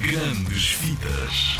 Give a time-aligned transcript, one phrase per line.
[0.00, 1.58] Grandes Vidas.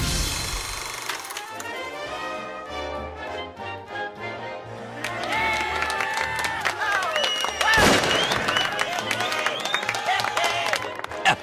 [11.31, 11.41] Up.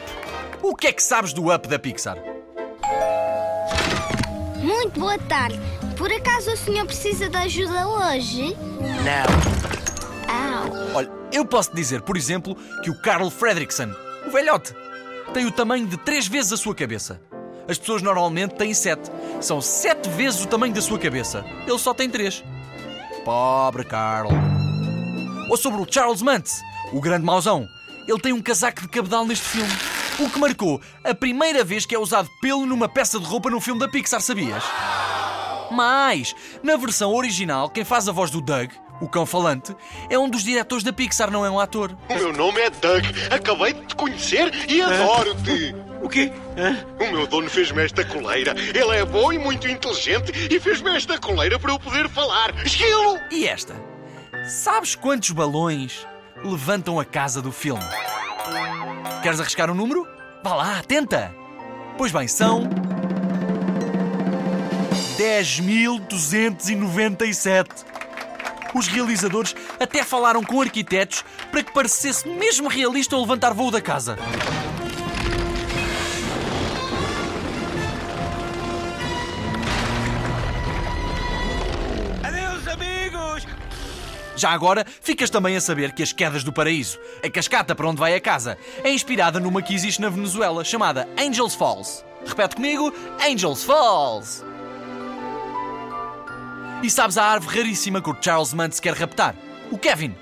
[0.63, 2.18] O que é que sabes do Up da Pixar?
[4.58, 5.60] Muito boa tarde.
[5.96, 8.58] Por acaso o senhor precisa de ajuda hoje?
[9.06, 9.28] Não.
[10.34, 10.96] Au.
[10.96, 13.94] Olha, eu posso dizer, por exemplo, que o Carl Fredrickson,
[14.26, 14.74] o velhote,
[15.33, 17.22] tem o tamanho de três vezes a sua cabeça.
[17.68, 19.12] As pessoas normalmente têm sete.
[19.41, 21.45] São sete vezes o tamanho da sua cabeça.
[21.68, 22.44] Ele só tem três.
[23.26, 24.30] Pobre Carl.
[25.49, 26.62] Ou sobre o Charles Mantz,
[26.94, 27.68] o grande mauzão.
[28.08, 29.71] Ele tem um casaco de cabedal neste filme.
[30.20, 33.62] O que marcou a primeira vez que é usado pelo numa peça de roupa num
[33.62, 34.63] filme da Pixar, sabias?
[35.71, 39.76] Mas, na versão original, quem faz a voz do Doug, o cão falante,
[40.09, 41.95] é um dos diretores da Pixar, não é um ator.
[42.09, 43.05] O meu nome é Doug.
[43.31, 45.76] Acabei de te conhecer e adoro-te.
[46.02, 46.31] O quê?
[46.57, 46.85] Hã?
[46.99, 48.55] O meu dono fez-me esta coleira.
[48.57, 52.54] Ele é bom e muito inteligente e fez-me esta coleira para eu poder falar.
[52.65, 53.20] Esquilo!
[53.31, 53.76] E esta?
[54.48, 56.07] Sabes quantos balões
[56.43, 57.84] levantam a casa do filme?
[59.21, 60.07] Queres arriscar um número?
[60.43, 61.34] Vá lá, tenta!
[61.98, 62.70] Pois bem, são.
[65.17, 67.67] 10.297.
[68.75, 73.81] Os realizadores até falaram com arquitetos para que parecesse mesmo realista o levantar voo da
[73.81, 74.15] casa.
[82.23, 83.47] Adeus, amigos!
[84.35, 87.99] Já agora, ficas também a saber que as Quedas do Paraíso, a cascata para onde
[87.99, 92.05] vai a casa, é inspirada numa que existe na Venezuela chamada Angels Falls.
[92.23, 92.93] Repete comigo:
[93.27, 94.45] Angels Falls!
[96.83, 99.36] E sabes a árvore raríssima que o Charles Mantz quer raptar?
[99.72, 100.16] O Kevin.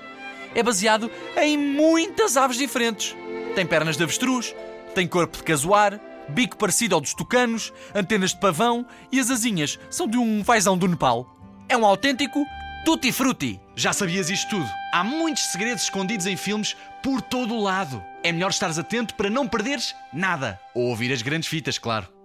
[0.54, 3.14] É baseado em muitas aves diferentes.
[3.54, 4.54] Tem pernas de avestruz,
[4.94, 9.78] tem corpo de casoar, bico parecido ao dos tucanos, antenas de pavão e as asinhas
[9.90, 11.26] são de um fazão do Nepal.
[11.68, 12.42] É um autêntico
[12.86, 13.60] tutti frutti.
[13.74, 14.68] Já sabias isto tudo?
[14.92, 18.02] Há muitos segredos escondidos em filmes por todo o lado.
[18.22, 20.58] É melhor estares atento para não perderes nada.
[20.74, 22.15] Ou ouvir as grandes fitas, claro.